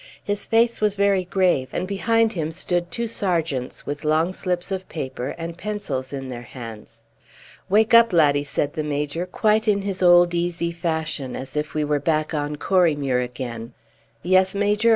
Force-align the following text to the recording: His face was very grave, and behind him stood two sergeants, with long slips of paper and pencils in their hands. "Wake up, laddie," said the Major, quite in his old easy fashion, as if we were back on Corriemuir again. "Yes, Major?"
His 0.23 0.47
face 0.47 0.81
was 0.81 0.95
very 0.95 1.25
grave, 1.25 1.69
and 1.71 1.87
behind 1.87 2.33
him 2.33 2.51
stood 2.51 2.89
two 2.89 3.05
sergeants, 3.05 3.85
with 3.85 4.03
long 4.03 4.33
slips 4.33 4.71
of 4.71 4.89
paper 4.89 5.35
and 5.37 5.55
pencils 5.59 6.11
in 6.11 6.27
their 6.27 6.41
hands. 6.41 7.03
"Wake 7.69 7.93
up, 7.93 8.11
laddie," 8.11 8.43
said 8.43 8.73
the 8.73 8.83
Major, 8.83 9.27
quite 9.27 9.67
in 9.67 9.83
his 9.83 10.01
old 10.01 10.33
easy 10.33 10.71
fashion, 10.71 11.35
as 11.35 11.55
if 11.55 11.75
we 11.75 11.83
were 11.83 11.99
back 11.99 12.33
on 12.33 12.55
Corriemuir 12.55 13.19
again. 13.19 13.75
"Yes, 14.23 14.55
Major?" 14.55 14.89